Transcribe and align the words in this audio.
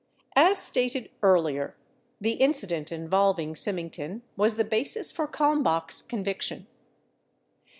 As 0.35 0.57
stated 0.57 1.11
earlier, 1.21 1.75
the 2.19 2.31
in 2.31 2.53
cident 2.53 2.91
involving 2.91 3.55
Symington 3.55 4.23
was 4.35 4.55
the 4.55 4.63
basis 4.63 5.11
for 5.11 5.27
Kalmbach's 5.27 6.01
conviction. 6.01 6.65